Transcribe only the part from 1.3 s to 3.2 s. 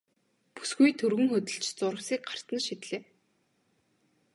хөдөлж зурвасыг гарт нь шидлээ.